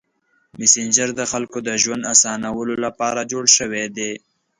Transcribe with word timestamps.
مسېنجر 0.57 1.09
د 1.15 1.21
خلکو 1.31 1.57
د 1.67 1.69
ژوند 1.83 2.03
اسانولو 2.13 2.73
لپاره 2.85 3.21
جوړ 3.31 3.43
شوی 3.57 3.85
دی. 3.97 4.11